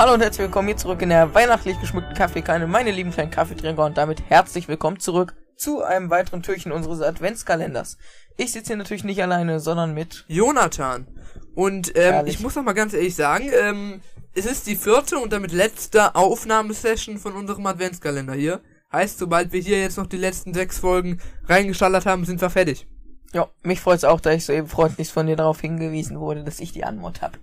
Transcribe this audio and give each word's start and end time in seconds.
Hallo 0.00 0.14
und 0.14 0.22
herzlich 0.22 0.46
willkommen 0.46 0.66
hier 0.66 0.78
zurück 0.78 1.02
in 1.02 1.10
der 1.10 1.34
weihnachtlich 1.34 1.78
geschmückten 1.78 2.14
Kaffeekanne, 2.14 2.66
meine 2.66 2.90
lieben 2.90 3.10
kleinen 3.10 3.30
Kaffeetrinker 3.30 3.84
und 3.84 3.98
damit 3.98 4.22
herzlich 4.30 4.66
willkommen 4.66 4.98
zurück 4.98 5.34
zu 5.56 5.82
einem 5.82 6.08
weiteren 6.08 6.42
Türchen 6.42 6.72
unseres 6.72 7.02
Adventskalenders. 7.02 7.98
Ich 8.38 8.52
sitze 8.52 8.68
hier 8.68 8.76
natürlich 8.78 9.04
nicht 9.04 9.22
alleine, 9.22 9.60
sondern 9.60 9.92
mit 9.92 10.24
Jonathan. 10.26 11.06
Und 11.54 11.94
ähm, 11.96 12.14
Herrlich. 12.14 12.36
ich 12.36 12.40
muss 12.40 12.54
noch 12.54 12.62
mal 12.62 12.72
ganz 12.72 12.94
ehrlich 12.94 13.14
sagen, 13.14 13.50
ähm, 13.52 14.00
es 14.34 14.46
ist 14.46 14.66
die 14.68 14.76
vierte 14.76 15.18
und 15.18 15.34
damit 15.34 15.52
letzte 15.52 16.14
Aufnahmesession 16.14 17.18
von 17.18 17.34
unserem 17.34 17.66
Adventskalender 17.66 18.32
hier. 18.32 18.62
Heißt, 18.90 19.18
sobald 19.18 19.52
wir 19.52 19.60
hier 19.60 19.82
jetzt 19.82 19.98
noch 19.98 20.06
die 20.06 20.16
letzten 20.16 20.54
sechs 20.54 20.78
Folgen 20.78 21.20
reingeschallert 21.46 22.06
haben, 22.06 22.24
sind 22.24 22.40
wir 22.40 22.48
fertig. 22.48 22.86
Ja, 23.34 23.50
mich 23.62 23.82
freut's 23.82 24.04
auch, 24.04 24.22
da 24.22 24.30
ich 24.32 24.46
soeben 24.46 24.66
freundlich 24.66 25.12
von 25.12 25.26
dir 25.26 25.36
darauf 25.36 25.60
hingewiesen 25.60 26.18
wurde, 26.18 26.42
dass 26.42 26.58
ich 26.58 26.72
die 26.72 26.84
Anmod 26.84 27.20
hab. 27.20 27.38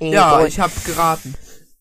Ja, 0.00 0.44
ich 0.44 0.58
habe 0.58 0.72
geraten. 0.84 1.36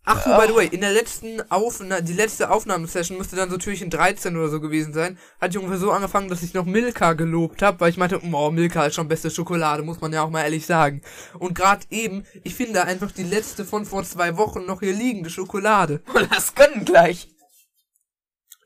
Ach 0.05 0.21
so, 0.21 0.31
by 0.31 0.47
the 0.47 0.55
way, 0.55 0.67
in 0.67 0.81
der 0.81 0.91
letzten 0.91 1.49
Aufna 1.49 2.01
die 2.01 2.11
letzte 2.11 2.49
Aufnahmesession 2.49 3.17
müsste 3.17 3.37
dann 3.37 3.49
so 3.49 3.57
Türchen 3.57 3.89
13 3.89 4.35
oder 4.35 4.49
so 4.49 4.59
gewesen 4.59 4.93
sein. 4.93 5.17
Hatte 5.39 5.51
ich 5.51 5.57
ungefähr 5.57 5.79
so 5.79 5.91
angefangen, 5.91 6.27
dass 6.27 6.43
ich 6.43 6.53
noch 6.53 6.65
Milka 6.65 7.13
gelobt 7.13 7.61
habe, 7.61 7.79
weil 7.79 7.89
ich 7.89 7.97
meinte, 7.97 8.19
oh, 8.21 8.51
Milka 8.51 8.85
ist 8.85 8.95
schon 8.95 9.07
beste 9.07 9.31
Schokolade, 9.31 9.83
muss 9.83 10.01
man 10.01 10.11
ja 10.11 10.23
auch 10.23 10.29
mal 10.29 10.43
ehrlich 10.43 10.65
sagen. 10.65 11.01
Und 11.39 11.55
gerade 11.55 11.85
eben, 11.89 12.25
ich 12.43 12.53
finde 12.53 12.83
einfach 12.83 13.11
die 13.11 13.23
letzte 13.23 13.63
von 13.63 13.85
vor 13.85 14.03
zwei 14.03 14.35
Wochen 14.35 14.65
noch 14.65 14.81
hier 14.81 14.93
liegende 14.93 15.29
Schokolade. 15.29 16.01
das 16.29 16.53
können 16.53 16.83
gleich. 16.83 17.29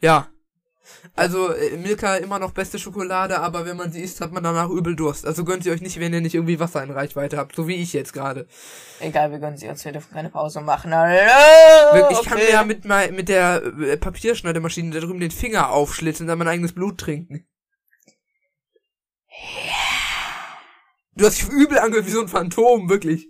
Ja. 0.02 0.30
Also, 1.16 1.54
äh, 1.54 1.77
Milka 1.77 2.16
immer 2.18 2.40
noch 2.40 2.52
beste 2.52 2.80
Schokolade, 2.80 3.40
aber 3.40 3.66
wenn 3.66 3.77
man 3.77 3.91
sie 3.91 4.02
isst, 4.02 4.22
hat 4.22 4.32
man 4.32 4.44
danach 4.44 4.70
übel 4.70 4.96
Durst. 4.96 5.26
Also 5.26 5.44
gönnt 5.44 5.66
ihr 5.66 5.72
euch 5.72 5.82
nicht, 5.82 6.00
wenn 6.00 6.13
ihr 6.13 6.22
nicht 6.22 6.36
irgendwie 6.36 6.60
Wasser 6.60 6.84
in 6.84 6.91
Reichweite 6.91 7.38
habt, 7.38 7.55
so 7.55 7.68
wie 7.68 7.76
ich 7.76 7.94
jetzt 7.94 8.13
gerade. 8.13 8.48
Egal, 8.99 9.32
wir 9.32 9.40
gönnen 9.40 9.57
sie 9.57 9.68
uns, 9.68 9.84
wir 9.85 9.91
dürfen 9.91 10.13
keine 10.13 10.29
Pause 10.29 10.62
machen. 10.62 10.94
Hallo! 10.94 12.10
Ich 12.12 12.24
kann 12.27 12.38
mir 12.38 12.52
ja 12.52 12.63
mit, 12.63 12.85
mit 12.85 13.29
der 13.29 13.63
äh, 13.63 13.98
Papierschneidemaschine 13.98 14.91
da 14.91 14.99
drüben 14.99 15.20
den 15.20 15.32
Finger 15.32 15.71
aufschlitzen 15.71 16.26
und 16.26 16.27
dann 16.27 16.40
mein 16.40 16.48
eigenes 16.48 16.74
Blut 16.74 16.99
trinken. 16.99 17.48
Du 21.16 21.26
hast 21.26 21.40
dich 21.40 21.49
übel 21.49 21.79
angehört 21.79 22.05
wie 22.05 22.12
so 22.12 22.22
ein 22.22 22.27
Phantom, 22.27 22.90
wirklich. 22.90 23.27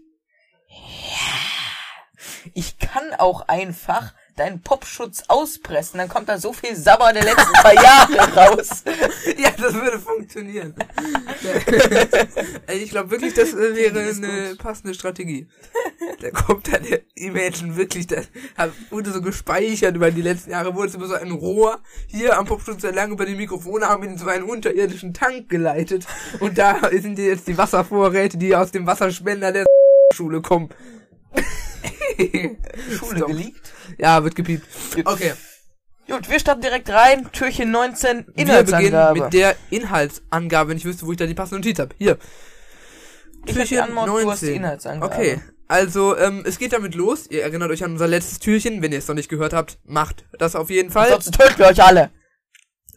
Ich 2.54 2.78
kann 2.78 3.14
auch 3.18 3.48
einfach 3.48 4.14
deinen 4.38 4.62
Popschutz 4.62 5.24
auspressen, 5.28 5.98
dann 5.98 6.08
kommt 6.08 6.30
da 6.30 6.38
so 6.38 6.54
viel 6.54 6.76
Sabber 6.76 7.12
der 7.12 7.24
letzten 7.24 7.54
paar 7.54 7.74
Jahre 7.84 8.34
raus. 8.34 8.84
Ja, 9.38 9.50
das 9.52 9.74
würde 9.74 10.00
funktionieren. 10.00 10.74
Ich 12.74 12.90
glaube 12.90 13.12
wirklich, 13.12 13.34
das 13.34 13.56
wäre 13.56 14.00
eine 14.00 14.56
passende 14.56 14.94
Strategie. 14.94 15.48
Da 16.22 16.32
kommt 16.32 16.72
dann 16.72 16.84
der 16.84 17.02
Imagine 17.16 17.76
wirklich, 17.76 18.08
das 18.08 18.28
wurde 18.90 19.12
so 19.12 19.22
gespeichert 19.22 19.96
über 19.96 20.10
die 20.12 20.22
letzten 20.22 20.52
Jahre, 20.52 20.74
wurde 20.76 20.90
es 20.90 20.96
über 20.96 21.08
so 21.08 21.16
ein 21.16 21.32
Rohr 21.32 21.80
hier 22.08 22.38
am 22.38 22.46
Popschutz 22.46 22.84
entlang 22.84 23.12
über 23.12 23.26
die 23.26 23.36
Mikrofone 23.36 23.88
haben 23.88 24.04
in 24.04 24.18
so 24.18 24.28
einen 24.28 24.44
unterirdischen 24.44 25.14
Tank 25.14 25.50
geleitet. 25.50 26.08
Und 26.40 26.58
da 26.58 26.80
sind 26.92 27.20
jetzt 27.20 27.48
die 27.48 27.58
Wasservorräte, 27.58 28.38
die 28.38 28.56
aus 28.56 28.72
dem 28.72 28.88
Wasserspender 28.88 29.52
der 29.52 29.66
Schule 30.16 30.42
kommen. 30.42 30.70
Schule 32.98 33.18
Stop. 33.18 33.28
geleakt. 33.28 33.74
Ja, 33.98 34.24
wird 34.24 34.36
gepiept. 34.36 34.66
Okay. 35.06 35.34
Gut, 36.08 36.30
wir 36.30 36.40
starten 36.40 36.62
direkt 36.62 36.90
rein. 36.90 37.30
Türchen 37.34 37.72
19, 37.72 38.10
Wir 38.18 38.24
beginnen 38.24 38.50
Inhaltsangabe. 38.50 39.22
mit 39.22 39.34
der 39.34 39.56
Inhaltsangabe, 39.70 40.70
wenn 40.70 40.78
ich 40.78 40.86
wüsste, 40.86 41.06
wo 41.06 41.12
ich 41.12 41.18
da 41.18 41.26
die 41.26 41.34
passende 41.34 41.58
Notiz 41.60 41.80
habe. 41.80 41.94
Hier. 41.98 42.18
ich 43.46 43.58
hast 43.60 44.42
die 44.42 44.52
Inhaltsangabe. 44.52 45.14
Okay, 45.14 45.42
also 45.68 46.18
ähm, 46.18 46.44
es 46.46 46.60
geht 46.60 46.72
damit 46.72 46.96
los. 46.96 47.28
Ihr 47.30 47.44
erinnert 47.44 47.72
euch 47.72 47.84
an 47.84 47.92
unser 47.92 48.08
letztes 48.08 48.40
Türchen. 48.40 48.82
Wenn 48.82 48.94
ihr 48.94 49.00
es 49.00 49.08
noch 49.08 49.16
nicht 49.16 49.30
gehört 49.30 49.52
habt, 49.52 49.80
macht 49.84 50.24
das 50.40 50.56
auf 50.56 50.70
jeden 50.70 50.92
Fall. 50.92 51.10
Sonst 51.10 51.34
töten 51.34 51.60
wir 51.60 51.68
euch 51.68 51.84
alle. 51.84 52.12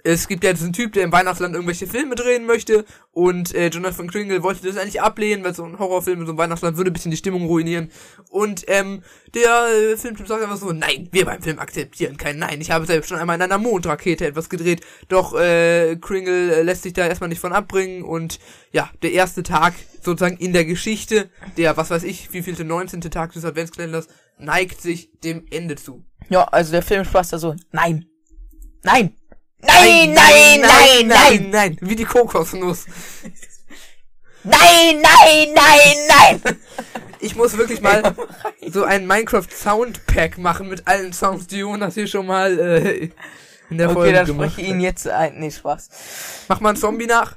Es 0.05 0.29
gibt 0.29 0.45
jetzt 0.45 0.63
einen 0.63 0.73
Typ, 0.73 0.93
der 0.93 1.05
im 1.05 1.13
Weihnachtsland 1.13 1.55
irgendwelche 1.55 1.87
Filme 1.87 2.15
drehen 2.15 2.47
möchte 2.47 2.85
und 3.13 3.55
äh, 3.55 3.69
Jonathan 3.69 4.11
Kringle 4.11 4.43
wollte 4.43 4.67
das 4.67 4.77
eigentlich 4.77 5.01
ablehnen, 5.01 5.45
weil 5.45 5.55
so 5.55 5.65
ein 5.65 5.79
Horrorfilm 5.79 6.21
in 6.21 6.27
so 6.27 6.33
einem 6.33 6.39
Weihnachtsland 6.39 6.77
würde 6.77 6.91
ein 6.91 6.93
bisschen 6.93 7.11
die 7.11 7.17
Stimmung 7.17 7.47
ruinieren. 7.47 7.91
Und 8.29 8.65
ähm, 8.69 9.03
der 9.35 9.67
äh, 9.69 9.97
Filmtyp 9.97 10.27
sagt 10.27 10.43
einfach 10.43 10.57
so, 10.57 10.73
nein, 10.73 11.09
wir 11.13 11.25
beim 11.25 11.43
Film 11.43 11.59
akzeptieren 11.59 12.17
kein 12.17 12.39
Nein. 12.39 12.61
Ich 12.61 12.71
habe 12.71 12.87
selbst 12.87 13.09
schon 13.09 13.19
einmal 13.19 13.37
in 13.37 13.43
einer 13.43 13.59
Mondrakete 13.59 14.27
etwas 14.27 14.49
gedreht, 14.49 14.81
doch 15.09 15.35
äh, 15.35 15.97
Kringle 15.97 16.57
äh, 16.57 16.63
lässt 16.63 16.83
sich 16.83 16.93
da 16.93 17.07
erstmal 17.07 17.29
nicht 17.29 17.41
von 17.41 17.53
abbringen 17.53 18.03
und 18.03 18.39
ja, 18.73 18.91
der 19.03 19.13
erste 19.13 19.43
Tag 19.43 19.75
sozusagen 20.03 20.37
in 20.37 20.53
der 20.53 20.65
Geschichte, 20.65 21.31
der, 21.57 21.77
was 21.77 21.91
weiß 21.91 22.05
ich, 22.05 22.33
wie 22.33 22.43
vielte 22.43 22.65
19. 22.65 23.01
Tag 23.03 23.33
des 23.33 23.45
Adventskalenders, 23.45 24.09
neigt 24.39 24.81
sich 24.81 25.11
dem 25.23 25.47
Ende 25.51 25.77
zu. 25.77 26.05
Ja, 26.29 26.45
also 26.45 26.73
der 26.73 26.83
Filmspaß 26.83 27.31
da 27.31 27.39
so, 27.39 27.55
nein. 27.73 28.07
Nein. 28.83 29.15
Nein, 29.63 30.13
nein, 30.15 30.61
nein, 30.61 31.07
nein. 31.07 31.51
nein, 31.51 31.77
wie 31.81 31.97
die 31.97 32.05
Kokosnuss. 32.05 32.87
Nein, 34.43 35.03
nein, 35.03 35.55
nein, 35.55 36.41
nein. 36.41 36.59
Ich 37.21 37.37
muss 37.37 37.57
wirklich 37.59 37.83
mal 37.83 38.15
so 38.69 38.85
ein 38.85 39.07
Minecraft 39.07 39.49
Soundpack 39.51 40.39
machen 40.39 40.69
mit 40.69 40.87
allen 40.87 41.13
Sounds, 41.13 41.47
die 41.47 41.59
Jonas 41.59 41.95
hier 41.95 42.07
schon 42.07 42.27
mal 42.27 42.59
äh, 42.59 43.11
in 43.69 43.79
der 43.79 43.89
Okay, 43.89 43.95
Folge 43.95 44.13
dann 44.15 44.27
gemacht 44.27 44.53
spreche 44.53 44.67
ich 44.67 44.75
ihn 44.75 44.81
jetzt 44.81 45.07
ein. 45.07 45.39
Nee, 45.39 45.51
Spaß. 45.51 46.47
Mach 46.49 46.61
mal 46.61 46.71
einen 46.71 46.79
Zombie 46.79 47.07
nach. 47.07 47.37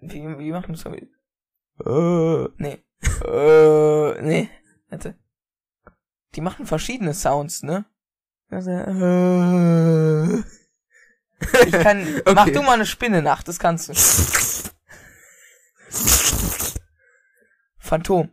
Wie, 0.00 0.38
wie 0.38 0.52
machen 0.52 0.76
wir 0.76 0.92
das? 0.92 1.12
Äh, 1.86 2.48
nee. 2.58 2.78
Äh, 3.26 4.22
nee. 4.22 4.50
Warte. 4.88 5.16
Die 6.34 6.40
machen 6.40 6.66
verschiedene 6.66 7.14
Sounds, 7.14 7.62
ne? 7.62 7.84
Also, 8.52 8.70
äh. 8.70 10.42
Ich 11.66 11.72
kann, 11.72 12.20
mach 12.34 12.42
Okay. 12.42 12.52
du 12.52 12.62
mal 12.62 12.74
eine 12.74 12.86
Spinne 12.86 13.22
nach, 13.22 13.42
das 13.42 13.58
kannst 13.58 13.88
du. 13.88 13.94
Phantom. 17.78 18.30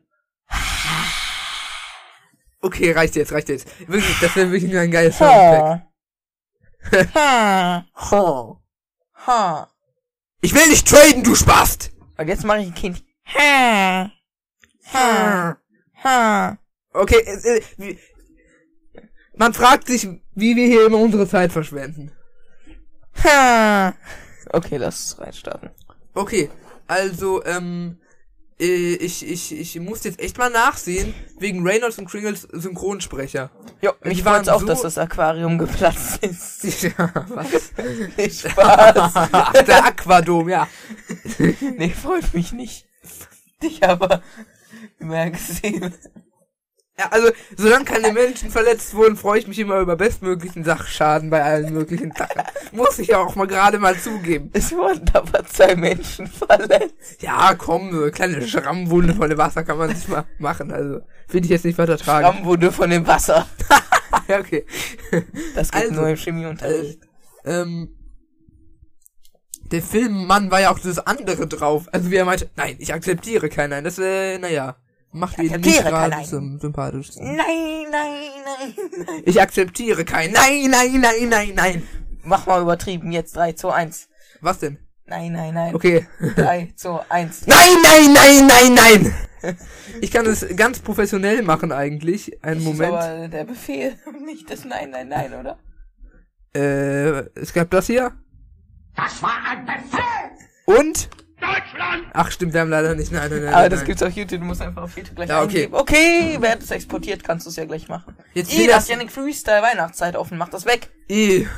Okay, 2.61 2.91
reicht 2.91 3.15
jetzt, 3.15 3.31
reicht 3.31 3.47
jetzt. 3.49 3.67
Wirklich, 3.87 4.19
das 4.19 4.35
wäre 4.35 4.51
wirklich 4.51 4.69
nur 4.71 4.81
ein 4.81 4.91
geiles 4.91 5.17
Soundpack. 5.17 5.85
Ha. 7.13 7.85
Ha. 7.93 8.61
Ha. 9.27 9.69
Ich 10.41 10.53
will 10.55 10.67
nicht 10.69 10.87
traden, 10.87 11.23
du 11.23 11.35
Spast! 11.35 11.91
Und 12.17 12.27
jetzt 12.29 12.45
mache 12.45 12.59
ich 12.59 12.67
ein 12.67 12.73
Kind. 12.73 13.03
Ha. 13.37 14.09
Ha. 14.93 15.57
Ha. 16.03 16.57
Okay, 16.93 17.19
äh, 17.19 17.57
äh, 17.57 17.61
wie, 17.77 17.99
man 19.39 19.53
fragt 19.55 19.87
sich, 19.87 20.07
wie 20.35 20.55
wir 20.55 20.67
hier 20.67 20.85
immer 20.85 20.99
unsere 20.99 21.27
Zeit 21.27 21.51
verschwenden. 21.51 22.11
Ha. 23.23 23.93
Okay, 24.51 24.77
lass 24.77 24.99
es 25.05 25.19
reinstarten. 25.19 25.69
Okay, 26.13 26.49
also, 26.87 27.43
ähm, 27.45 27.97
äh, 28.59 28.95
ich, 28.95 29.25
ich, 29.27 29.57
ich 29.57 29.79
muss 29.79 30.03
jetzt 30.03 30.19
echt 30.19 30.37
mal 30.37 30.49
nachsehen, 30.49 31.13
wegen 31.37 31.65
Reynolds 31.65 31.97
und 31.97 32.09
Kringles 32.09 32.41
Synchronsprecher. 32.51 33.51
Jo, 33.81 33.91
Die 34.03 34.09
mich 34.09 34.23
freut's 34.23 34.49
auch, 34.49 34.61
so- 34.61 34.65
dass 34.67 34.81
das 34.81 34.97
Aquarium 34.97 35.57
geplatzt 35.57 36.23
ist. 36.23 36.83
Ja, 36.97 37.11
was? 37.29 37.71
Nee, 38.17 38.29
Spaß. 38.29 39.13
Der 39.67 39.85
Aquadom, 39.85 40.49
ja. 40.49 40.67
nee, 41.77 41.89
freut 41.91 42.33
mich 42.33 42.51
nicht. 42.51 42.85
Dich 43.61 43.83
aber 43.83 44.21
mehr 44.99 45.31
gesehen. 45.31 45.93
Ja, 46.99 47.07
also, 47.11 47.29
solange 47.55 47.85
keine 47.85 48.11
Menschen 48.11 48.51
verletzt 48.51 48.93
wurden, 48.93 49.15
freue 49.15 49.39
ich 49.39 49.47
mich 49.47 49.57
immer 49.57 49.79
über 49.79 49.95
bestmöglichen 49.95 50.65
Sachschaden 50.65 51.29
bei 51.29 51.41
allen 51.41 51.73
möglichen 51.73 52.11
Sachen. 52.11 52.43
Muss 52.73 52.99
ich 52.99 53.07
ja 53.07 53.19
auch 53.19 53.35
mal 53.35 53.47
gerade 53.47 53.79
mal 53.79 53.97
zugeben. 53.97 54.49
Es 54.51 54.73
wurden 54.73 55.09
aber 55.13 55.45
zwei 55.45 55.77
Menschen 55.77 56.27
verletzt. 56.27 57.21
Ja, 57.21 57.55
komm, 57.57 57.93
so 57.93 58.01
eine 58.01 58.11
kleine 58.11 58.45
Schrammwunde 58.45 59.15
von 59.15 59.29
dem 59.29 59.37
Wasser 59.37 59.63
kann 59.63 59.77
man 59.77 59.95
sich 59.95 60.09
mal 60.09 60.25
machen, 60.39 60.73
also, 60.73 60.99
finde 61.29 61.45
ich 61.45 61.51
jetzt 61.51 61.63
nicht 61.63 61.77
weiter 61.77 61.97
tragisch. 61.97 62.31
Stammwunde 62.31 62.71
von 62.71 62.89
dem 62.89 63.07
Wasser. 63.07 63.47
Ja, 64.27 64.39
okay. 64.39 64.65
Das 65.55 65.71
geht 65.71 65.81
Also, 65.83 65.93
nur 65.93 66.09
im 66.09 66.15
Chemieunterricht. 66.15 66.99
Ähm, 67.45 67.95
der 69.71 69.81
Filmmann 69.81 70.51
war 70.51 70.61
ja 70.61 70.71
auch 70.71 70.79
das 70.79 70.99
andere 70.99 71.47
drauf. 71.47 71.85
Also 71.91 72.09
wie 72.11 72.15
er 72.15 72.25
meinte, 72.25 72.49
nein, 72.55 72.75
ich 72.79 72.93
akzeptiere 72.93 73.49
kein 73.49 73.69
Nein. 73.69 73.83
Das, 73.83 73.99
äh, 73.99 74.37
naja, 74.39 74.77
macht 75.11 75.37
ihn 75.39 75.51
nicht 75.61 75.83
gerade 75.83 76.23
zum 76.23 76.59
sympathischsten. 76.59 77.35
Nein, 77.35 77.85
nein, 77.91 78.19
nein, 78.45 78.73
nein. 79.05 79.21
Ich 79.25 79.41
akzeptiere 79.41 80.05
kein 80.05 80.31
Nein, 80.31 80.69
nein, 80.69 80.99
nein, 81.01 81.29
nein, 81.29 81.51
nein. 81.55 81.87
Mach 82.23 82.45
mal 82.45 82.61
übertrieben. 82.61 83.11
Jetzt 83.11 83.35
3, 83.35 83.53
2, 83.53 83.73
1. 83.73 84.09
Was 84.41 84.59
denn? 84.59 84.77
Nein, 85.05 85.31
nein, 85.31 85.53
nein. 85.53 85.73
Okay. 85.75 86.07
3, 86.35 86.73
2, 86.75 86.99
1. 87.09 87.47
Nein, 87.47 87.57
nein, 87.83 88.13
nein, 88.13 88.47
nein, 88.47 88.73
nein. 88.73 89.57
Ich 90.01 90.11
kann 90.11 90.25
es 90.25 90.45
ganz 90.55 90.79
professionell 90.79 91.41
machen 91.43 91.71
eigentlich. 91.71 92.43
Einen 92.43 92.63
Das 92.63 92.63
Moment. 92.65 92.93
ist 92.93 93.03
aber 93.05 93.27
der 93.29 93.43
Befehl, 93.45 93.95
nicht 94.25 94.49
das 94.51 94.65
Nein, 94.65 94.91
nein, 94.91 95.07
nein, 95.07 95.33
oder? 95.33 95.57
Äh, 96.53 97.29
es 97.39 97.53
gab 97.53 97.69
das 97.71 97.87
hier. 97.87 98.11
Das 98.95 99.21
war 99.23 99.37
ein 99.49 99.65
Befehl! 99.65 100.77
Und! 100.77 101.09
Ach 102.13 102.31
stimmt, 102.31 102.53
wir 102.53 102.61
haben 102.61 102.69
leider 102.69 102.95
nicht. 102.95 103.11
Nein, 103.11 103.29
nein, 103.29 103.39
nein. 103.43 103.53
Aber 103.53 103.61
nein, 103.61 103.69
das 103.71 103.79
nein. 103.79 103.87
gibt's 103.87 104.03
auf 104.03 104.13
YouTube, 104.13 104.39
du 104.39 104.45
musst 104.45 104.61
einfach 104.61 104.83
auf 104.83 104.95
YouTube 104.95 105.15
gleich 105.15 105.29
Ja, 105.29 105.41
okay. 105.41 105.65
eingeben. 105.65 105.73
Okay, 105.75 106.37
wer 106.39 106.51
hat 106.51 106.61
es 106.63 106.71
exportiert, 106.71 107.23
kannst 107.23 107.45
du 107.45 107.49
es 107.49 107.55
ja 107.55 107.65
gleich 107.65 107.87
machen. 107.87 108.15
Jetzt 108.33 108.55
will 108.57 108.67
das 108.67 108.87
Yannick 108.87 109.11
Freestyle 109.11 109.61
Weihnachtszeit 109.61 110.15
offen, 110.15 110.37
mach 110.37 110.49
das 110.49 110.65
weg. 110.65 110.89
Ih. 111.07 111.47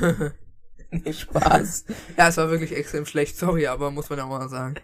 Nee, 0.94 1.10
Spaß. 1.14 1.86
Ja, 2.18 2.28
es 2.28 2.36
war 2.36 2.50
wirklich 2.50 2.76
extrem 2.76 3.06
schlecht, 3.06 3.38
sorry, 3.38 3.66
aber 3.66 3.90
muss 3.90 4.10
man 4.10 4.18
ja 4.18 4.26
auch 4.26 4.28
mal 4.28 4.46
sagen. 4.50 4.74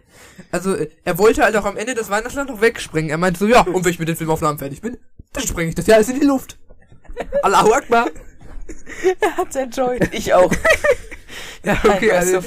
Also, 0.50 0.74
er 1.04 1.18
wollte 1.18 1.42
halt 1.42 1.54
auch 1.54 1.66
am 1.66 1.76
Ende 1.76 1.94
das 1.94 2.08
Weihnachtsland 2.08 2.48
noch 2.48 2.62
wegspringen. 2.62 3.10
Er 3.10 3.18
meinte 3.18 3.38
so, 3.38 3.46
ja, 3.46 3.60
und 3.60 3.84
wenn 3.84 3.92
ich 3.92 3.98
mit 3.98 4.08
den 4.08 4.16
Filmaufnahmen 4.16 4.58
fertig 4.58 4.80
bin, 4.80 4.96
dann 5.34 5.46
spreng 5.46 5.68
ich 5.68 5.74
das 5.74 5.86
ja 5.86 5.96
alles 5.96 6.08
in 6.08 6.18
die 6.18 6.24
Luft. 6.26 6.58
Allahu 7.42 7.72
Akbar. 7.74 8.08
er 9.20 9.36
hat's 9.36 9.54
enjoyed. 9.56 10.08
Ich 10.14 10.32
auch. 10.32 10.50
Ja, 11.64 11.76
Okay, 11.84 12.12
also, 12.12 12.38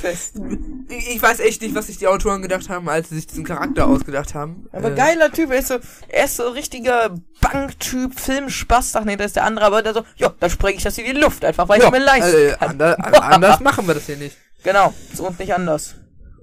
ich 0.90 1.22
weiß 1.22 1.40
echt 1.42 1.62
nicht, 1.62 1.76
was 1.76 1.88
sich 1.88 1.98
die 1.98 2.08
Autoren 2.08 2.42
gedacht 2.42 2.70
haben, 2.70 2.88
als 2.90 3.10
sie 3.10 3.16
sich 3.16 3.28
diesen 3.28 3.44
Charakter 3.44 3.88
ausgedacht 3.88 4.34
haben. 4.34 4.68
Aber 4.72 4.92
Äh, 4.92 4.96
geiler 4.96 5.32
Typ, 5.32 5.52
er 5.52 5.60
ist 5.60 5.68
so, 5.68 5.78
er 6.08 6.26
ist 6.26 6.38
so 6.38 6.50
richtiger 6.50 7.16
Banktyp, 7.42 8.20
Filmspaß, 8.20 8.96
ach 8.96 9.04
nee, 9.04 9.18
das 9.18 9.28
ist 9.28 9.36
der 9.36 9.44
andere, 9.46 9.66
aber 9.66 9.82
der 9.82 9.94
so, 9.94 10.04
ja, 10.16 10.34
dann 10.40 10.50
spreng 10.50 10.76
ich 10.78 10.84
das 10.84 10.98
in 10.98 11.06
die 11.06 11.12
Luft, 11.20 11.44
einfach 11.44 11.68
weil 11.68 11.80
Ja, 11.80 11.88
ich 11.88 11.92
mir 11.92 12.00
leisten 12.00 12.36
äh, 12.36 12.52
kann. 12.58 12.70
ander, 12.70 13.24
anders 13.24 13.60
machen 13.62 13.86
wir 13.88 13.94
das 13.96 14.06
hier 14.06 14.18
nicht. 14.18 14.38
Genau, 14.64 14.94
so 15.14 15.28
und 15.28 15.40
nicht 15.40 15.54
anders. 15.54 15.96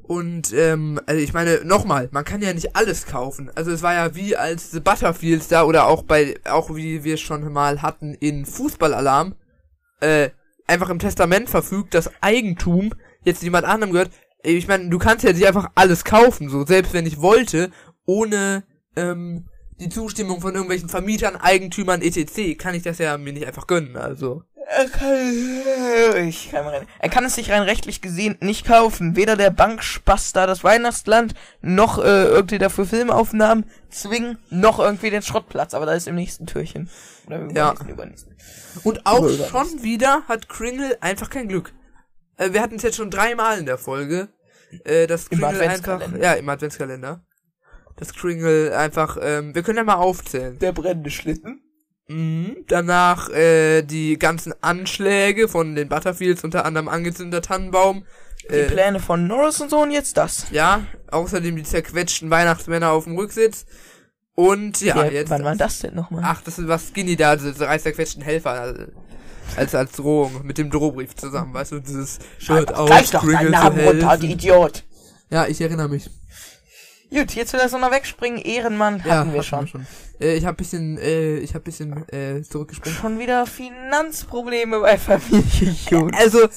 Und 0.02 0.52
ähm, 0.54 0.98
also 1.06 1.20
ich 1.20 1.34
meine, 1.34 1.60
nochmal, 1.64 2.08
man 2.12 2.24
kann 2.24 2.40
ja 2.40 2.52
nicht 2.54 2.74
alles 2.74 3.04
kaufen. 3.06 3.50
Also 3.54 3.70
es 3.70 3.82
war 3.82 3.92
ja 3.92 4.14
wie 4.14 4.36
als 4.36 4.70
The 4.70 4.80
Butterfields 4.80 5.48
da 5.48 5.64
oder 5.64 5.86
auch 5.86 6.02
bei, 6.02 6.36
auch 6.48 6.74
wie 6.74 7.04
wir 7.04 7.14
es 7.14 7.20
schon 7.20 7.52
mal 7.52 7.82
hatten 7.82 8.14
in 8.14 8.46
Fußballalarm, 8.46 9.34
äh, 10.00 10.30
einfach 10.68 10.90
im 10.90 10.98
Testament 10.98 11.50
verfügt, 11.50 11.94
dass 11.94 12.10
Eigentum 12.22 12.94
jetzt 13.24 13.42
jemand 13.42 13.66
anderem 13.66 13.92
gehört. 13.92 14.10
Ich 14.42 14.68
meine, 14.68 14.88
du 14.88 14.98
kannst 14.98 15.24
ja 15.24 15.32
nicht 15.32 15.46
einfach 15.46 15.70
alles 15.74 16.04
kaufen, 16.04 16.48
so 16.48 16.64
selbst 16.64 16.92
wenn 16.92 17.06
ich 17.06 17.20
wollte, 17.20 17.70
ohne 18.06 18.64
ähm, 18.94 19.47
die 19.80 19.88
Zustimmung 19.88 20.40
von 20.40 20.54
irgendwelchen 20.54 20.88
Vermietern, 20.88 21.36
Eigentümern, 21.36 22.02
etc. 22.02 22.56
kann 22.58 22.74
ich 22.74 22.82
das 22.82 22.98
ja 22.98 23.16
mir 23.18 23.32
nicht 23.32 23.46
einfach 23.46 23.66
gönnen. 23.66 23.96
Also 23.96 24.42
Er 24.70 24.88
kann, 24.88 26.26
ich 26.28 26.50
kann 26.50 26.66
rein. 26.66 26.86
Er 26.98 27.08
kann 27.08 27.24
es 27.24 27.34
sich 27.36 27.50
rein 27.50 27.62
rechtlich 27.62 28.00
gesehen 28.02 28.36
nicht 28.40 28.66
kaufen. 28.66 29.16
Weder 29.16 29.36
der 29.36 29.50
Bankspaß 29.50 30.32
da 30.32 30.46
das 30.46 30.62
Weihnachtsland, 30.64 31.34
noch 31.62 31.98
äh, 31.98 32.24
irgendwie 32.24 32.58
dafür 32.58 32.84
Filmaufnahmen 32.86 33.64
zwingen, 33.88 34.38
noch 34.50 34.78
irgendwie 34.78 35.10
den 35.10 35.22
Schrottplatz. 35.22 35.74
Aber 35.74 35.86
da 35.86 35.92
ist 35.94 36.06
im 36.08 36.16
nächsten 36.16 36.46
Türchen. 36.46 36.90
Oder 37.26 37.38
Ja. 37.38 37.70
übernächsten, 37.72 37.88
übernächsten. 37.88 38.36
Und 38.84 39.06
auch 39.06 39.24
Über- 39.26 39.46
schon 39.46 39.82
wieder 39.82 40.22
hat 40.28 40.48
Kringle 40.48 40.98
einfach 41.02 41.30
kein 41.30 41.48
Glück. 41.48 41.72
Äh, 42.36 42.52
wir 42.52 42.60
hatten 42.62 42.76
es 42.76 42.82
jetzt 42.82 42.96
schon 42.96 43.10
dreimal 43.10 43.58
in 43.58 43.66
der 43.66 43.78
Folge, 43.78 44.28
äh, 44.84 45.06
dass 45.06 45.28
Im 45.28 45.40
Kringle 45.40 45.68
einfach, 45.68 46.00
ja, 46.20 46.34
im 46.34 46.48
Adventskalender, 46.48 47.24
dass 47.98 48.14
Kringle 48.14 48.76
einfach, 48.76 49.18
ähm, 49.20 49.54
wir 49.54 49.62
können 49.62 49.78
ja 49.78 49.84
mal 49.84 49.94
aufzählen. 49.96 50.58
Der 50.58 50.72
brennende 50.72 51.10
Schlitten. 51.10 51.60
Mhm. 52.08 52.64
Danach 52.68 53.28
äh, 53.30 53.82
die 53.82 54.18
ganzen 54.18 54.54
Anschläge 54.62 55.46
von 55.48 55.74
den 55.74 55.88
Butterfields, 55.88 56.42
unter 56.44 56.64
anderem 56.64 56.88
angezündeter 56.88 57.42
Tannenbaum. 57.42 58.04
Die 58.50 58.54
Äh, 58.54 58.66
Pläne 58.68 58.98
von 59.00 59.26
Norris 59.26 59.60
und 59.60 59.68
so 59.70 59.82
und 59.82 59.90
jetzt 59.90 60.16
das. 60.16 60.46
ja, 60.50 60.86
außerdem 61.10 61.56
die 61.56 61.64
zerquetschten 61.64 62.30
Weihnachtsmänner 62.30 62.90
auf 62.92 63.04
dem 63.04 63.16
Rücksitz. 63.16 63.66
Und 64.34 64.80
ja, 64.80 64.96
Ja, 65.04 65.10
jetzt. 65.10 65.30
wann 65.30 65.44
war 65.44 65.56
das 65.56 65.80
denn 65.80 65.94
nochmal? 65.96 66.22
Ach, 66.24 66.40
das 66.42 66.58
ist 66.58 66.68
was 66.68 66.88
Skinny 66.88 67.16
da, 67.16 67.34
diese 67.36 67.52
drei 67.52 67.76
zerquetschten 67.76 68.22
Helfer. 68.22 68.52
also, 68.52 68.84
Als, 69.56 69.74
als 69.74 69.92
Drohung 69.92 70.46
mit 70.46 70.56
dem 70.58 70.70
Drohbrief 70.70 71.14
zusammen, 71.16 71.52
weißt 71.52 71.72
du, 71.72 71.80
dieses 71.80 72.20
Shirt 72.38 72.72
auf, 72.72 72.86
Gleich 72.88 73.10
doch 73.10 73.26
deinen 73.26 73.50
Namen 73.50 73.80
runter, 73.80 74.16
du 74.16 74.26
Idiot. 74.26 74.84
Ja, 75.30 75.46
ich 75.46 75.60
erinnere 75.60 75.88
mich. 75.88 76.08
Gut, 77.10 77.34
jetzt 77.34 77.52
will 77.52 77.60
er 77.60 77.68
so 77.68 77.78
noch 77.78 77.90
wegspringen. 77.90 78.38
Ehrenmann 78.38 79.02
Ja, 79.04 79.20
hatten 79.20 79.32
wir 79.32 79.42
schon. 79.42 79.68
Äh, 80.20 80.36
ich 80.36 80.44
habe 80.44 80.56
bisschen, 80.56 80.98
äh, 80.98 81.38
ich 81.38 81.54
habe 81.54 81.64
bisschen 81.64 82.06
äh, 82.08 82.42
zurückgesprungen. 82.42 82.98
Schon 82.98 83.18
wieder 83.18 83.46
Finanzprobleme 83.46 84.80
bei 84.80 84.98
Familie 84.98 85.74
Jun. 85.90 86.14
Also, 86.14 86.48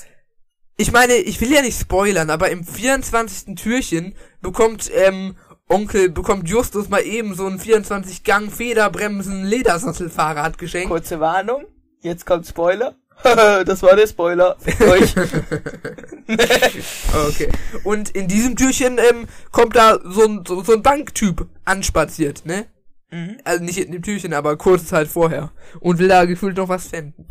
ich 0.77 0.91
meine, 0.91 1.13
ich 1.13 1.39
will 1.39 1.51
ja 1.51 1.61
nicht 1.61 1.79
spoilern, 1.79 2.29
aber 2.29 2.49
im 2.49 2.63
24. 2.63 3.55
Türchen 3.55 4.15
bekommt 4.41 4.91
ähm, 4.93 5.35
Onkel, 5.69 6.09
bekommt 6.09 6.49
Justus 6.49 6.89
mal 6.89 7.01
eben 7.01 7.33
so 7.33 7.47
ein 7.47 7.57
24 7.57 8.23
Gang 8.23 8.51
Federbremsen 8.51 9.45
Ledersattelfahrrad 9.45 10.57
geschenkt. 10.57 10.89
Kurze 10.89 11.19
Warnung. 11.21 11.65
Jetzt 12.01 12.25
kommt 12.25 12.45
Spoiler. 12.45 12.95
das 13.65 13.83
war 13.83 13.95
der 13.95 14.07
Spoiler. 14.07 14.57
Euch. 14.79 15.15
Okay. 17.27 17.49
Und 17.83 18.09
in 18.11 18.27
diesem 18.27 18.55
Türchen 18.55 18.97
ähm, 18.97 19.27
kommt 19.51 19.75
da 19.75 19.99
so 20.03 20.23
ein 20.23 20.43
so, 20.47 20.63
so 20.63 20.73
ein 20.73 20.81
Banktyp 20.81 21.47
anspaziert, 21.65 22.45
ne? 22.45 22.65
Mhm. 23.11 23.37
Also 23.43 23.63
nicht 23.63 23.77
in 23.77 23.91
dem 23.91 24.01
Türchen, 24.01 24.33
aber 24.33 24.57
kurze 24.57 24.85
Zeit 24.85 25.07
vorher 25.07 25.51
und 25.79 25.99
will 25.99 26.07
da 26.07 26.25
gefühlt 26.25 26.57
noch 26.57 26.69
was 26.69 26.87
finden. 26.87 27.27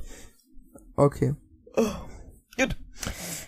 Okay. 0.97 1.35
Gut. 1.75 2.77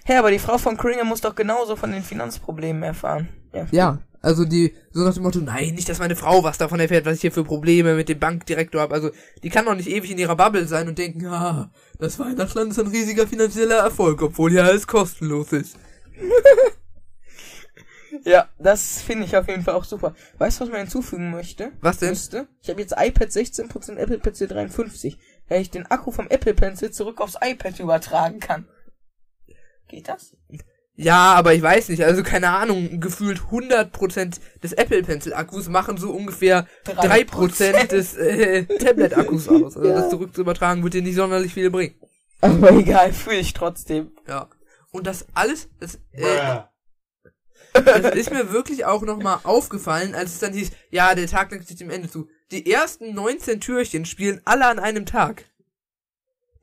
Hey, 0.05 0.17
aber 0.17 0.31
die 0.31 0.39
Frau 0.39 0.57
von 0.59 0.77
Kringle 0.77 1.05
muss 1.05 1.21
doch 1.21 1.35
genauso 1.35 1.77
von 1.77 1.93
den 1.93 2.03
Finanzproblemen 2.03 2.83
erfahren. 2.83 3.29
Ja. 3.53 3.67
Ja, 3.71 3.99
also 4.23 4.45
die, 4.45 4.75
so 4.93 5.01
nach 5.01 5.15
dem 5.15 5.25
Motto, 5.25 5.41
nein, 5.41 5.75
nicht, 5.75 5.89
dass 5.89 5.99
meine 5.99 6.17
Frau 6.17 6.45
was 6.45 6.57
davon 6.57 6.79
erfährt, 6.79 7.05
was 7.05 7.17
ich 7.17 7.21
hier 7.23 7.33
für 7.33 7.43
Probleme 7.43 7.95
mit 7.95 8.09
dem 8.09 8.21
Bankdirektor 8.21 8.81
habe. 8.81 8.95
Also, 8.95 9.11
die 9.43 9.51
kann 9.51 9.65
doch 9.65 9.75
nicht 9.75 9.89
ewig 9.89 10.13
in 10.13 10.19
ihrer 10.19 10.37
Bubble 10.37 10.67
sein 10.67 10.89
und 10.89 10.97
denken, 10.97 11.27
ah, 11.27 11.73
das 11.99 12.21
Weihnachtsland 12.21 12.71
ist 12.71 12.79
ein 12.79 12.87
riesiger 12.87 13.27
finanzieller 13.27 13.79
Erfolg, 13.79 14.23
obwohl 14.23 14.53
hier 14.53 14.65
alles 14.65 14.87
kostenlos 14.87 15.53
ist. 15.53 15.77
Ja, 18.25 18.49
das 18.59 19.01
finde 19.01 19.25
ich 19.25 19.37
auf 19.37 19.49
jeden 19.49 19.63
Fall 19.63 19.75
auch 19.75 19.85
super. 19.85 20.15
Weißt 20.39 20.61
du, 20.61 20.65
was 20.65 20.71
man 20.71 20.81
hinzufügen 20.81 21.31
möchte? 21.31 21.73
Was 21.81 21.99
denn? 21.99 22.11
Müsste? 22.11 22.47
Ich 22.63 22.69
habe 22.69 22.81
jetzt 22.81 22.95
iPad 22.97 23.29
16%, 23.29 23.97
Apple 23.97 24.19
Pencil 24.19 24.49
53. 24.49 25.19
Wenn 25.49 25.63
ich 25.63 25.71
den 25.71 25.87
Akku 25.87 26.11
vom 26.13 26.29
Apple 26.29 26.55
Pencil 26.55 26.91
zurück 26.91 27.21
aufs 27.21 27.39
iPad 27.41 27.81
übertragen 27.81 28.39
kann. 28.39 28.69
Geht 29.89 30.09
das? 30.09 30.37
Ja, 30.95 31.33
aber 31.35 31.55
ich 31.55 31.63
weiß 31.63 31.89
nicht, 31.89 32.05
also 32.05 32.23
keine 32.23 32.51
Ahnung, 32.51 33.01
gefühlt 33.01 33.41
100% 33.51 34.39
des 34.63 34.73
Apple 34.75 35.03
Pencil 35.03 35.33
Akkus 35.33 35.69
machen 35.69 35.97
so 35.97 36.11
ungefähr 36.11 36.67
3% 36.85 37.87
des 37.87 38.15
äh, 38.15 38.65
Tablet 38.79 39.17
Akkus 39.17 39.49
aus. 39.49 39.77
Also 39.77 39.89
Ja. 39.89 39.95
das 39.95 40.11
zurück 40.11 40.35
zu 40.35 40.43
übertragen 40.43 40.83
wird 40.83 40.95
dir 40.95 41.03
nicht 41.03 41.15
sonderlich 41.17 41.55
viel 41.55 41.71
bringen. 41.71 41.95
Aber 42.43 42.73
egal, 42.73 43.13
fühle 43.13 43.39
ich 43.39 43.55
trotzdem. 43.55 44.11
Ja. 44.29 44.49
Und 44.91 45.07
das 45.07 45.27
alles, 45.33 45.71
das, 45.81 45.95
äh, 46.13 46.61
das 47.73 48.15
ist 48.15 48.31
mir 48.31 48.53
wirklich 48.53 48.85
auch 48.85 49.01
nochmal 49.03 49.39
aufgefallen, 49.45 50.15
als 50.15 50.35
es 50.35 50.39
dann 50.41 50.53
hieß, 50.53 50.73
ja, 50.91 51.15
der 51.15 51.27
Tag 51.27 51.51
neigt 51.53 51.69
sich 51.69 51.79
dem 51.79 51.89
Ende 51.89 52.11
zu. 52.11 52.29
Die 52.51 52.71
ersten 52.71 53.15
19 53.15 53.61
Türchen 53.61 54.05
spielen 54.05 54.43
alle 54.45 54.67
an 54.67 54.79
einem 54.79 55.07
Tag. 55.07 55.47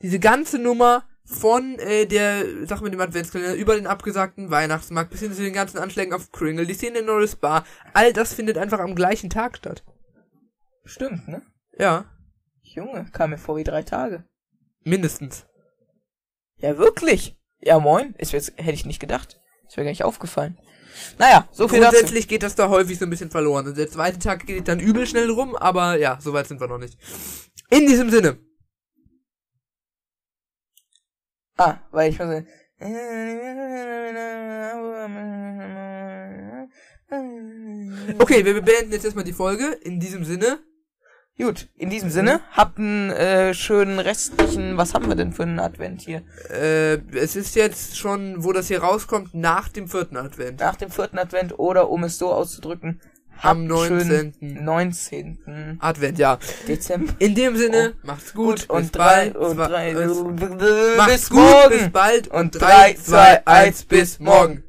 Diese 0.03 0.19
ganze 0.19 0.59
Nummer 0.59 1.03
von 1.29 1.77
äh, 1.79 2.05
der 2.05 2.65
Sache 2.65 2.83
mit 2.83 2.93
dem 2.93 3.01
Adventskalender 3.01 3.55
über 3.55 3.75
den 3.75 3.87
abgesagten 3.87 4.49
Weihnachtsmarkt 4.49 5.11
bis 5.11 5.19
hin 5.19 5.33
zu 5.33 5.43
den 5.43 5.53
ganzen 5.53 5.77
Anschlägen 5.77 6.13
auf 6.13 6.31
Kringle, 6.31 6.65
die 6.65 6.73
Szene 6.73 6.99
in 6.99 7.05
Norris 7.05 7.35
Bar, 7.35 7.65
all 7.93 8.13
das 8.13 8.33
findet 8.33 8.57
einfach 8.57 8.79
am 8.79 8.95
gleichen 8.95 9.29
Tag 9.29 9.57
statt. 9.57 9.83
Stimmt, 10.85 11.27
ne? 11.27 11.43
Ja, 11.77 12.05
Junge, 12.63 13.05
kam 13.11 13.31
mir 13.31 13.37
vor 13.37 13.57
wie 13.57 13.63
drei 13.63 13.83
Tage. 13.83 14.23
mindestens. 14.83 15.45
Ja, 16.57 16.77
wirklich? 16.77 17.37
Ja, 17.61 17.79
moin. 17.79 18.15
Ist 18.17 18.31
jetzt, 18.31 18.53
hätte 18.57 18.73
ich 18.73 18.85
nicht 18.85 18.99
gedacht. 18.99 19.39
Ist 19.67 19.77
mir 19.77 19.83
gar 19.83 19.91
nicht 19.91 20.03
aufgefallen. 20.03 20.57
Naja, 21.17 21.47
so 21.51 21.67
viel 21.67 21.79
dazu. 21.79 21.91
Grundsätzlich 21.91 22.27
geht 22.27 22.43
das 22.43 22.55
da 22.55 22.69
häufig 22.69 22.99
so 22.99 23.05
ein 23.05 23.09
bisschen 23.09 23.31
verloren. 23.31 23.67
Und 23.67 23.77
der 23.77 23.89
zweite 23.89 24.19
Tag 24.19 24.45
geht 24.45 24.67
dann 24.67 24.79
übel 24.79 25.07
schnell 25.07 25.29
rum, 25.29 25.55
aber 25.55 25.97
ja, 25.97 26.17
so 26.21 26.33
weit 26.33 26.47
sind 26.47 26.59
wir 26.59 26.67
noch 26.67 26.77
nicht. 26.79 26.97
In 27.69 27.87
diesem 27.87 28.09
Sinne. 28.09 28.37
Ah, 31.59 31.77
weil 31.91 32.09
ich 32.09 32.19
muss... 32.19 32.43
Okay, 38.17 38.45
wir 38.45 38.61
beenden 38.61 38.93
jetzt 38.93 39.03
erstmal 39.03 39.25
die 39.25 39.33
Folge. 39.33 39.77
In 39.81 39.99
diesem 39.99 40.23
Sinne. 40.23 40.59
Gut, 41.37 41.67
in 41.75 41.89
diesem 41.89 42.09
Sinne, 42.09 42.39
habt 42.51 42.77
einen 42.77 43.11
äh, 43.11 43.53
schönen 43.53 43.99
restlichen... 43.99 44.77
Was 44.77 44.93
haben 44.93 45.09
wir 45.09 45.15
denn 45.15 45.33
für 45.33 45.43
einen 45.43 45.59
Advent 45.59 46.01
hier? 46.01 46.23
Äh, 46.49 46.99
es 47.17 47.35
ist 47.35 47.55
jetzt 47.55 47.97
schon, 47.97 48.43
wo 48.43 48.53
das 48.53 48.67
hier 48.69 48.81
rauskommt, 48.81 49.33
nach 49.33 49.67
dem 49.67 49.89
vierten 49.89 50.15
Advent. 50.15 50.61
Nach 50.61 50.77
dem 50.77 50.91
vierten 50.91 51.17
Advent 51.17 51.59
oder, 51.59 51.89
um 51.89 52.05
es 52.05 52.17
so 52.17 52.31
auszudrücken, 52.31 53.01
Am 53.41 53.47
habt 53.49 53.57
einen 53.57 53.67
19.. 53.67 54.33
schönen 54.39 54.63
19. 54.65 55.77
Advent, 55.79 56.19
ja. 56.19 56.37
Dezember. 56.67 57.13
In 57.19 57.35
dem 57.35 57.55
Sinne, 57.55 57.93
macht's 58.03 58.33
gut, 58.33 58.67
Gut, 58.67 58.69
und 58.69 58.81
bis 58.83 58.91
drei, 58.91 59.29
bald. 59.29 59.35
und 59.37 59.57
drei, 59.57 59.93
bis- 59.93 60.97
macht's 60.97 61.11
bis 61.13 61.29
gut, 61.29 61.39
morgen. 61.39 61.69
bis 61.69 61.89
bald 61.89 62.27
Und 62.27 62.39
und 62.39 62.61
drei, 62.61 62.67
3, 62.67 62.93
zwei, 62.95 63.35
2, 63.37 63.47
1, 63.47 63.85
bis 63.85 64.19
morgen. 64.19 64.63